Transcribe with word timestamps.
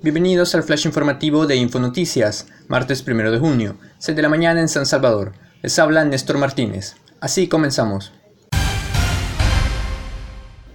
Bienvenidos 0.00 0.54
al 0.54 0.62
flash 0.62 0.86
informativo 0.86 1.48
de 1.48 1.56
Infonoticias, 1.56 2.46
martes 2.68 3.04
1 3.04 3.32
de 3.32 3.38
junio, 3.40 3.78
6 3.98 4.14
de 4.14 4.22
la 4.22 4.28
mañana 4.28 4.60
en 4.60 4.68
San 4.68 4.86
Salvador. 4.86 5.32
Les 5.60 5.76
habla 5.80 6.04
Néstor 6.04 6.38
Martínez. 6.38 6.94
Así 7.20 7.48
comenzamos. 7.48 8.12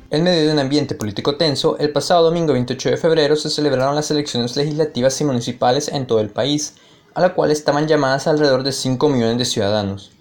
En 0.09 0.23
medio 0.23 0.45
de 0.45 0.51
un 0.51 0.59
ambiente 0.59 0.95
político 0.95 1.37
tenso, 1.37 1.77
el 1.77 1.93
pasado 1.93 2.25
domingo 2.25 2.51
28 2.51 2.89
de 2.89 2.97
febrero 2.97 3.37
se 3.37 3.49
celebraron 3.49 3.95
las 3.95 4.11
elecciones 4.11 4.57
legislativas 4.57 5.21
y 5.21 5.23
municipales 5.23 5.87
en 5.87 6.05
todo 6.05 6.19
el 6.19 6.29
país, 6.29 6.73
a 7.13 7.21
la 7.21 7.33
cual 7.33 7.51
estaban 7.51 7.87
llamadas 7.87 8.27
alrededor 8.27 8.63
de 8.63 8.73
5 8.73 9.07
millones 9.07 9.37
de 9.37 9.45
ciudadanos. 9.45 10.11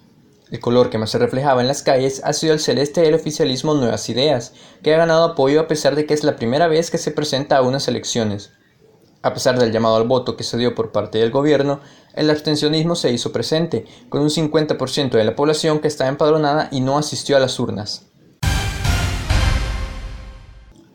El 0.53 0.61
color 0.61 0.91
que 0.91 0.98
más 0.98 1.11
se 1.11 1.19
reflejaba 1.19 1.61
en 1.61 1.66
las 1.66 1.82
calles 1.82 2.23
ha 2.23 2.32
sido 2.32 2.53
el 2.53 2.61
celeste 2.61 3.00
del 3.00 3.14
oficialismo 3.14 3.75
Nuevas 3.75 4.09
Ideas, 4.09 4.53
que 4.80 4.95
ha 4.95 4.98
ganado 4.98 5.25
apoyo 5.25 5.59
a 5.59 5.66
pesar 5.66 5.96
de 5.96 6.07
que 6.07 6.14
es 6.14 6.23
la 6.23 6.37
primera 6.37 6.69
vez 6.69 6.93
que 6.93 6.98
se 6.98 7.11
presenta 7.11 7.56
a 7.56 7.62
unas 7.62 7.88
elecciones. 7.88 8.52
A 9.22 9.34
pesar 9.34 9.56
del 9.56 9.70
llamado 9.70 9.96
al 9.96 10.08
voto 10.08 10.36
que 10.36 10.42
se 10.42 10.58
dio 10.58 10.74
por 10.74 10.90
parte 10.90 11.18
del 11.18 11.30
gobierno, 11.30 11.78
el 12.14 12.28
abstencionismo 12.28 12.96
se 12.96 13.12
hizo 13.12 13.30
presente, 13.30 13.86
con 14.08 14.20
un 14.20 14.30
50% 14.30 15.10
de 15.10 15.24
la 15.24 15.36
población 15.36 15.78
que 15.78 15.86
está 15.86 16.08
empadronada 16.08 16.68
y 16.72 16.80
no 16.80 16.98
asistió 16.98 17.36
a 17.36 17.40
las 17.40 17.60
urnas. 17.60 18.06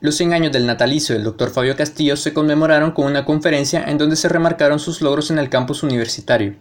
Los 0.01 0.15
100 0.15 0.33
años 0.33 0.51
del 0.51 0.67
natalicio 0.67 1.15
del 1.15 1.23
Dr. 1.23 1.49
Fabio 1.49 1.75
Castillo 1.75 2.17
se 2.17 2.33
conmemoraron 2.33 2.91
con 2.91 3.05
una 3.05 3.25
conferencia 3.25 3.83
en 3.85 3.97
donde 3.97 4.17
se 4.17 4.29
remarcaron 4.29 4.79
sus 4.79 5.01
logros 5.01 5.31
en 5.31 5.39
el 5.39 5.49
campus 5.49 5.81
universitario. 5.81 6.55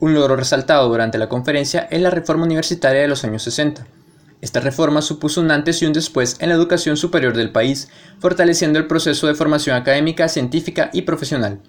Un 0.00 0.14
logro 0.14 0.36
resaltado 0.36 0.88
durante 0.88 1.16
la 1.16 1.28
conferencia 1.28 1.86
es 1.90 2.02
la 2.02 2.10
reforma 2.10 2.44
universitaria 2.44 3.00
de 3.00 3.08
los 3.08 3.24
años 3.24 3.44
60 3.44 3.86
esta 4.44 4.60
reforma 4.60 5.00
supuso 5.00 5.40
un 5.40 5.50
antes 5.50 5.80
y 5.80 5.86
un 5.86 5.94
después 5.94 6.36
en 6.38 6.50
la 6.50 6.54
educación 6.54 6.98
superior 6.98 7.34
del 7.34 7.50
país, 7.50 7.88
fortaleciendo 8.18 8.78
el 8.78 8.86
proceso 8.86 9.26
de 9.26 9.34
formación 9.34 9.74
académica, 9.74 10.28
científica 10.28 10.90
y 10.92 11.02
profesional. 11.02 11.62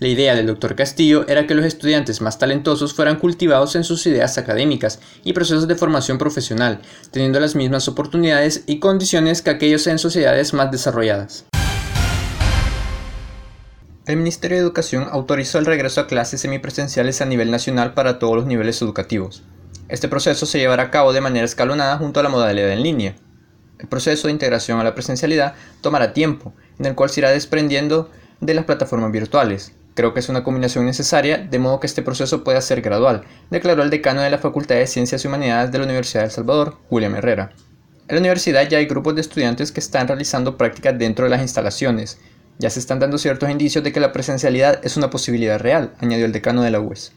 La 0.00 0.08
idea 0.08 0.34
del 0.34 0.48
doctor 0.48 0.74
Castillo 0.74 1.24
era 1.28 1.46
que 1.46 1.54
los 1.54 1.64
estudiantes 1.64 2.20
más 2.20 2.40
talentosos 2.40 2.92
fueran 2.92 3.20
cultivados 3.20 3.76
en 3.76 3.84
sus 3.84 4.04
ideas 4.08 4.36
académicas 4.36 4.98
y 5.22 5.32
procesos 5.32 5.68
de 5.68 5.76
formación 5.76 6.18
profesional, 6.18 6.80
teniendo 7.12 7.38
las 7.38 7.54
mismas 7.54 7.86
oportunidades 7.86 8.64
y 8.66 8.80
condiciones 8.80 9.40
que 9.40 9.50
aquellos 9.50 9.86
en 9.86 10.00
sociedades 10.00 10.54
más 10.54 10.72
desarrolladas. 10.72 11.44
El 14.06 14.16
Ministerio 14.16 14.56
de 14.56 14.64
Educación 14.64 15.06
autorizó 15.08 15.60
el 15.60 15.66
regreso 15.66 16.00
a 16.00 16.08
clases 16.08 16.40
semipresenciales 16.40 17.20
a 17.20 17.26
nivel 17.26 17.52
nacional 17.52 17.94
para 17.94 18.18
todos 18.18 18.34
los 18.34 18.46
niveles 18.46 18.82
educativos. 18.82 19.44
Este 19.92 20.08
proceso 20.08 20.46
se 20.46 20.58
llevará 20.58 20.84
a 20.84 20.90
cabo 20.90 21.12
de 21.12 21.20
manera 21.20 21.44
escalonada 21.44 21.98
junto 21.98 22.18
a 22.18 22.22
la 22.22 22.30
modalidad 22.30 22.70
en 22.70 22.82
línea. 22.82 23.14
El 23.78 23.88
proceso 23.88 24.26
de 24.26 24.32
integración 24.32 24.80
a 24.80 24.84
la 24.84 24.94
presencialidad 24.94 25.52
tomará 25.82 26.14
tiempo, 26.14 26.54
en 26.78 26.86
el 26.86 26.94
cual 26.94 27.10
se 27.10 27.20
irá 27.20 27.30
desprendiendo 27.30 28.10
de 28.40 28.54
las 28.54 28.64
plataformas 28.64 29.12
virtuales. 29.12 29.72
Creo 29.92 30.14
que 30.14 30.20
es 30.20 30.30
una 30.30 30.44
combinación 30.44 30.86
necesaria, 30.86 31.36
de 31.36 31.58
modo 31.58 31.78
que 31.78 31.86
este 31.86 32.00
proceso 32.00 32.42
pueda 32.42 32.62
ser 32.62 32.80
gradual, 32.80 33.24
declaró 33.50 33.82
el 33.82 33.90
decano 33.90 34.22
de 34.22 34.30
la 34.30 34.38
Facultad 34.38 34.76
de 34.76 34.86
Ciencias 34.86 35.22
y 35.22 35.28
Humanidades 35.28 35.70
de 35.70 35.76
la 35.76 35.84
Universidad 35.84 36.22
de 36.22 36.28
El 36.28 36.32
Salvador, 36.32 36.78
William 36.88 37.14
Herrera. 37.14 37.50
En 38.08 38.14
la 38.14 38.20
universidad 38.20 38.66
ya 38.66 38.78
hay 38.78 38.86
grupos 38.86 39.14
de 39.14 39.20
estudiantes 39.20 39.72
que 39.72 39.80
están 39.80 40.08
realizando 40.08 40.56
prácticas 40.56 40.98
dentro 40.98 41.26
de 41.26 41.30
las 41.32 41.42
instalaciones. 41.42 42.18
Ya 42.58 42.70
se 42.70 42.80
están 42.80 42.98
dando 42.98 43.18
ciertos 43.18 43.50
indicios 43.50 43.84
de 43.84 43.92
que 43.92 44.00
la 44.00 44.12
presencialidad 44.12 44.80
es 44.82 44.96
una 44.96 45.10
posibilidad 45.10 45.60
real, 45.60 45.92
añadió 46.00 46.24
el 46.24 46.32
decano 46.32 46.62
de 46.62 46.70
la 46.70 46.80
UES. 46.80 47.12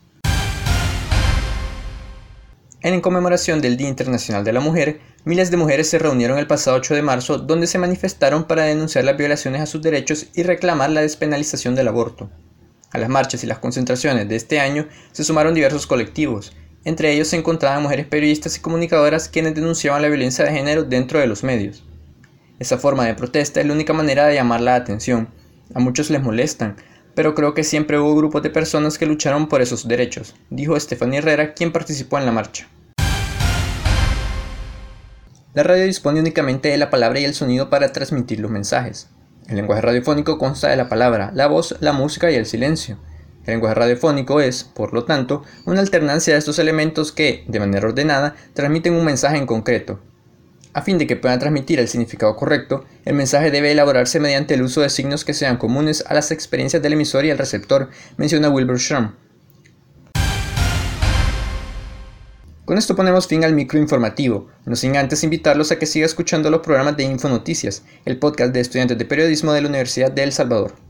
En 2.85 3.01
conmemoración 3.01 3.61
del 3.61 3.77
Día 3.77 3.89
Internacional 3.89 4.43
de 4.43 4.53
la 4.53 4.59
Mujer, 4.59 4.99
miles 5.23 5.49
de 5.49 5.57
mujeres 5.57 5.89
se 5.89 5.97
reunieron 5.97 6.37
el 6.37 6.45
pasado 6.45 6.77
8 6.77 6.93
de 6.93 7.01
marzo 7.01 7.39
donde 7.39 7.65
se 7.65 7.79
manifestaron 7.79 8.43
para 8.43 8.61
denunciar 8.61 9.05
las 9.05 9.17
violaciones 9.17 9.61
a 9.61 9.65
sus 9.65 9.81
derechos 9.81 10.27
y 10.35 10.43
reclamar 10.43 10.91
la 10.91 11.01
despenalización 11.01 11.73
del 11.73 11.87
aborto. 11.87 12.29
A 12.91 12.99
las 12.99 13.09
marchas 13.09 13.43
y 13.43 13.47
las 13.47 13.57
concentraciones 13.57 14.29
de 14.29 14.35
este 14.35 14.59
año 14.59 14.87
se 15.13 15.23
sumaron 15.23 15.55
diversos 15.55 15.87
colectivos, 15.87 16.55
entre 16.83 17.11
ellos 17.11 17.29
se 17.29 17.37
encontraban 17.37 17.81
mujeres 17.81 18.05
periodistas 18.05 18.55
y 18.55 18.61
comunicadoras 18.61 19.29
quienes 19.29 19.55
denunciaban 19.55 20.03
la 20.03 20.07
violencia 20.09 20.45
de 20.45 20.51
género 20.51 20.83
dentro 20.83 21.19
de 21.19 21.25
los 21.25 21.43
medios. 21.43 21.83
Esa 22.59 22.77
forma 22.77 23.05
de 23.05 23.15
protesta 23.15 23.61
es 23.61 23.65
la 23.65 23.73
única 23.73 23.93
manera 23.93 24.27
de 24.27 24.35
llamar 24.35 24.61
la 24.61 24.75
atención. 24.75 25.29
A 25.73 25.79
muchos 25.79 26.11
les 26.11 26.21
molestan, 26.21 26.75
pero 27.15 27.33
creo 27.33 27.53
que 27.53 27.63
siempre 27.63 27.97
hubo 27.97 28.15
grupos 28.15 28.43
de 28.43 28.49
personas 28.49 28.97
que 28.97 29.05
lucharon 29.05 29.47
por 29.47 29.61
esos 29.61 29.87
derechos, 29.87 30.35
dijo 30.49 30.79
Stephanie 30.79 31.19
Herrera, 31.19 31.53
quien 31.53 31.71
participó 31.71 32.19
en 32.19 32.25
la 32.25 32.31
marcha. 32.31 32.67
La 35.53 35.63
radio 35.63 35.85
dispone 35.85 36.19
únicamente 36.19 36.67
de 36.67 36.77
la 36.77 36.89
palabra 36.89 37.19
y 37.21 37.23
el 37.23 37.33
sonido 37.33 37.69
para 37.69 37.93
transmitir 37.93 38.41
los 38.41 38.51
mensajes. 38.51 39.07
El 39.47 39.55
lenguaje 39.55 39.81
radiofónico 39.81 40.37
consta 40.37 40.67
de 40.67 40.75
la 40.75 40.89
palabra, 40.89 41.31
la 41.33 41.47
voz, 41.47 41.77
la 41.79 41.93
música 41.93 42.29
y 42.29 42.35
el 42.35 42.45
silencio. 42.45 42.97
El 43.45 43.53
lenguaje 43.53 43.75
radiofónico 43.75 44.41
es, 44.41 44.65
por 44.65 44.93
lo 44.93 45.05
tanto, 45.05 45.43
una 45.65 45.79
alternancia 45.79 46.33
de 46.33 46.39
estos 46.39 46.59
elementos 46.59 47.13
que, 47.13 47.45
de 47.47 47.59
manera 47.59 47.87
ordenada, 47.87 48.35
transmiten 48.53 48.95
un 48.95 49.05
mensaje 49.05 49.37
en 49.37 49.45
concreto. 49.45 50.01
A 50.75 50.81
fin 50.81 50.97
de 50.97 51.07
que 51.07 51.15
puedan 51.15 51.39
transmitir 51.39 51.79
el 51.79 51.87
significado 51.87 52.35
correcto, 52.35 52.83
el 53.05 53.15
mensaje 53.15 53.49
debe 53.49 53.71
elaborarse 53.71 54.19
mediante 54.19 54.55
el 54.55 54.61
uso 54.61 54.81
de 54.81 54.89
signos 54.89 55.23
que 55.23 55.33
sean 55.33 55.55
comunes 55.55 56.03
a 56.05 56.13
las 56.13 56.31
experiencias 56.31 56.83
del 56.83 56.91
emisor 56.91 57.23
y 57.23 57.29
el 57.29 57.37
receptor, 57.37 57.89
menciona 58.17 58.49
Wilbur 58.49 58.77
Schramm. 58.77 59.15
Con 62.65 62.77
esto 62.77 62.93
ponemos 62.93 63.25
fin 63.25 63.45
al 63.45 63.53
microinformativo, 63.53 64.49
no 64.65 64.75
sin 64.75 64.97
antes 64.97 65.23
invitarlos 65.23 65.71
a 65.71 65.79
que 65.79 65.85
siga 65.85 66.05
escuchando 66.05 66.49
los 66.49 66.59
programas 66.59 66.97
de 66.97 67.03
Infonoticias, 67.03 67.83
el 68.03 68.19
podcast 68.19 68.51
de 68.53 68.59
estudiantes 68.59 68.97
de 68.97 69.05
periodismo 69.05 69.53
de 69.53 69.61
la 69.61 69.69
Universidad 69.69 70.11
de 70.11 70.23
El 70.23 70.33
Salvador. 70.33 70.84